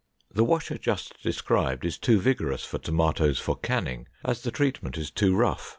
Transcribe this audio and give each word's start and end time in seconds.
The 0.33 0.43
washer 0.43 0.79
just 0.79 1.21
described 1.21 1.85
is 1.85 1.99
too 1.99 2.19
vigorous 2.19 2.65
for 2.65 2.79
tomatoes 2.79 3.37
for 3.37 3.55
canning, 3.55 4.07
as 4.25 4.41
the 4.41 4.49
treatment 4.49 4.97
is 4.97 5.11
too 5.11 5.35
rough. 5.35 5.69